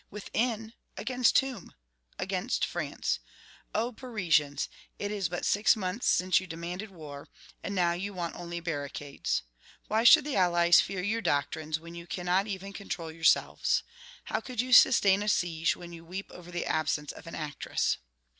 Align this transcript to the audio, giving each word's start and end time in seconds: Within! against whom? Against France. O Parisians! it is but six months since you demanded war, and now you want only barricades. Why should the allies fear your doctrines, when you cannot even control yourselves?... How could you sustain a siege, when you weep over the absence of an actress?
Within! 0.09 0.73
against 0.97 1.37
whom? 1.37 1.75
Against 2.17 2.65
France. 2.65 3.19
O 3.75 3.91
Parisians! 3.91 4.67
it 4.97 5.11
is 5.11 5.29
but 5.29 5.45
six 5.45 5.75
months 5.75 6.07
since 6.07 6.39
you 6.39 6.47
demanded 6.47 6.89
war, 6.89 7.27
and 7.63 7.75
now 7.75 7.91
you 7.93 8.11
want 8.11 8.33
only 8.35 8.59
barricades. 8.59 9.43
Why 9.89 10.03
should 10.03 10.25
the 10.25 10.35
allies 10.37 10.81
fear 10.81 11.03
your 11.03 11.21
doctrines, 11.21 11.79
when 11.79 11.93
you 11.93 12.07
cannot 12.07 12.47
even 12.47 12.73
control 12.73 13.11
yourselves?... 13.11 13.83
How 14.23 14.39
could 14.39 14.59
you 14.59 14.73
sustain 14.73 15.21
a 15.21 15.29
siege, 15.29 15.75
when 15.75 15.93
you 15.93 16.03
weep 16.03 16.31
over 16.31 16.49
the 16.49 16.65
absence 16.65 17.11
of 17.11 17.27
an 17.27 17.35
actress? 17.35 17.97